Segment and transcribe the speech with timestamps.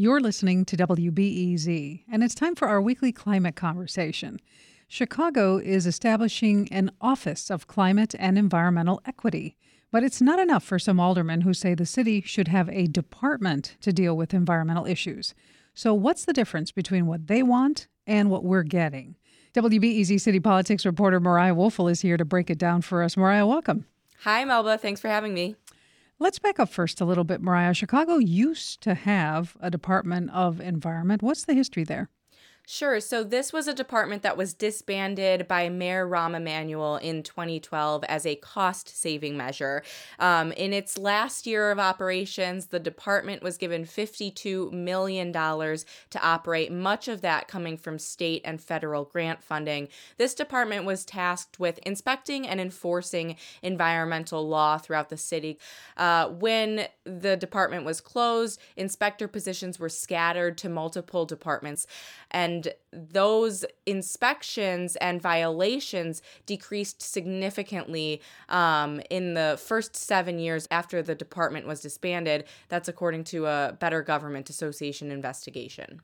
[0.00, 4.38] You're listening to WBEZ, and it's time for our weekly climate conversation.
[4.86, 9.56] Chicago is establishing an Office of Climate and Environmental Equity.
[9.90, 13.76] But it's not enough for some aldermen who say the city should have a department
[13.80, 15.34] to deal with environmental issues.
[15.74, 19.16] So, what's the difference between what they want and what we're getting?
[19.54, 23.16] WBEZ City Politics reporter Mariah Woelfel is here to break it down for us.
[23.16, 23.84] Mariah, welcome.
[24.20, 24.78] Hi, Melba.
[24.78, 25.56] Thanks for having me.
[26.20, 27.74] Let's back up first a little bit, Mariah.
[27.74, 31.22] Chicago used to have a Department of Environment.
[31.22, 32.10] What's the history there?
[32.70, 33.00] Sure.
[33.00, 38.26] So this was a department that was disbanded by Mayor Rahm Emanuel in 2012 as
[38.26, 39.82] a cost saving measure.
[40.18, 46.70] Um, in its last year of operations, the department was given $52 million to operate,
[46.70, 49.88] much of that coming from state and federal grant funding.
[50.18, 55.58] This department was tasked with inspecting and enforcing environmental law throughout the city.
[55.96, 61.86] Uh, when the department was closed, inspector positions were scattered to multiple departments.
[62.30, 71.02] And and those inspections and violations decreased significantly um, in the first seven years after
[71.02, 72.44] the department was disbanded.
[72.68, 76.00] That's according to a Better Government Association investigation.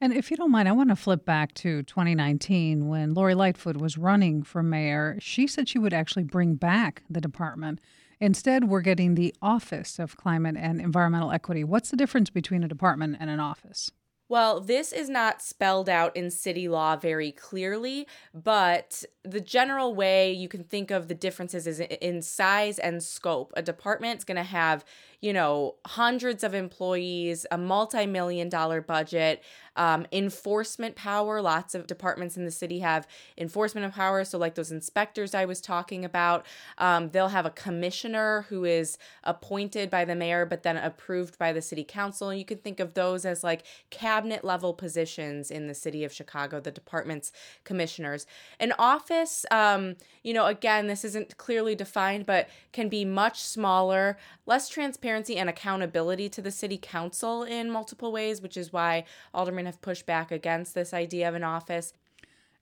[0.00, 3.78] And if you don't mind, I want to flip back to 2019 when Lori Lightfoot
[3.78, 5.16] was running for mayor.
[5.20, 7.80] She said she would actually bring back the department.
[8.20, 11.64] Instead, we're getting the Office of Climate and Environmental Equity.
[11.64, 13.90] What's the difference between a department and an office?
[14.30, 20.32] Well, this is not spelled out in city law very clearly, but the general way
[20.32, 23.52] you can think of the differences is in size and scope.
[23.56, 24.84] A department is going to have,
[25.20, 29.42] you know, hundreds of employees, a multi million dollar budget,
[29.74, 31.42] um, enforcement power.
[31.42, 34.24] Lots of departments in the city have enforcement of power.
[34.24, 36.46] So, like those inspectors I was talking about,
[36.78, 41.52] um, they'll have a commissioner who is appointed by the mayor, but then approved by
[41.52, 42.28] the city council.
[42.28, 46.12] And you can think of those as like cabinet level positions in the city of
[46.12, 47.32] Chicago, the department's
[47.64, 48.26] commissioners.
[48.60, 54.16] An office, um, you know, again, this isn't clearly defined, but can be much smaller,
[54.46, 54.68] less
[55.08, 59.80] transparency and accountability to the city council in multiple ways, which is why aldermen have
[59.80, 61.94] pushed back against this idea of an office.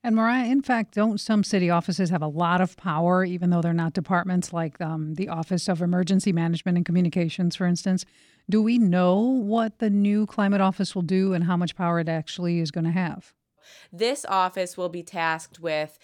[0.01, 3.61] And Mariah, in fact, don't some city offices have a lot of power, even though
[3.61, 8.05] they're not departments like um, the Office of Emergency Management and Communications, for instance?
[8.49, 12.07] Do we know what the new climate office will do and how much power it
[12.07, 13.33] actually is going to have?
[13.91, 15.97] This office will be tasked with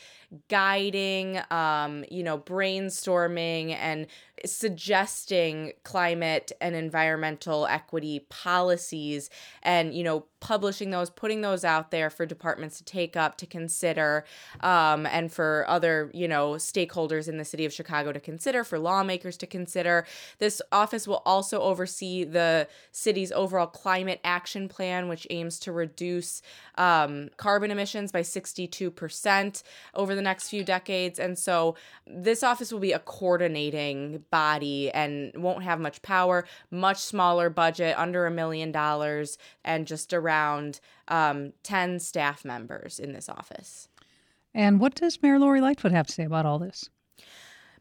[0.50, 4.08] guiding, um, you know, brainstorming and
[4.46, 9.30] suggesting climate and environmental equity policies
[9.62, 13.46] and, you know, publishing those, putting those out there for departments to take up, to
[13.46, 14.26] consider,
[14.60, 18.78] um, and for other, you know, stakeholders in the city of Chicago to consider, for
[18.78, 20.06] lawmakers to consider.
[20.40, 26.42] This office will also oversee the city's overall climate action plan, which aims to reduce
[26.76, 29.64] um, carbon emissions by 62%
[29.96, 31.20] over the next few decades.
[31.20, 31.76] And so
[32.06, 37.98] this office will be a coordinating body and won't have much power, much smaller budget,
[37.98, 43.88] under a million dollars, and just around around um, 10 staff members in this office.
[44.54, 46.90] And what does Mayor Lori Lightfoot have to say about all this?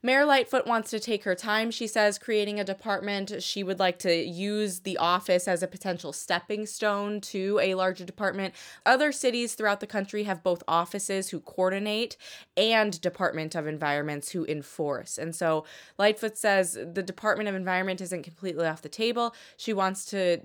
[0.05, 3.41] Mayor Lightfoot wants to take her time, she says, creating a department.
[3.41, 8.05] She would like to use the office as a potential stepping stone to a larger
[8.05, 8.53] department.
[8.85, 12.17] Other cities throughout the country have both offices who coordinate
[12.57, 15.19] and Department of Environments who enforce.
[15.19, 15.65] And so
[15.99, 19.37] Lightfoot says the Department of Environment isn't completely off the table.
[19.57, 20.41] She wants to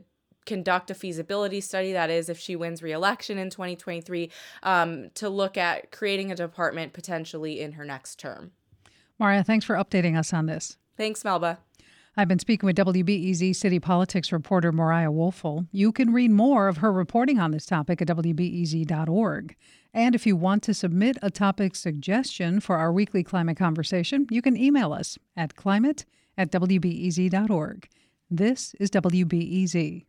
[0.47, 4.31] conduct a feasibility study that is if she wins re-election in 2023
[4.63, 8.51] um, to look at creating a department potentially in her next term
[9.19, 11.59] maria thanks for updating us on this thanks melba
[12.19, 15.67] I've been speaking with WBEZ City Politics reporter Mariah Woelfel.
[15.71, 19.55] You can read more of her reporting on this topic at WBEZ.org.
[19.93, 24.41] And if you want to submit a topic suggestion for our weekly climate conversation, you
[24.41, 27.87] can email us at climate at WBEZ.org.
[28.31, 30.06] This is WBEZ.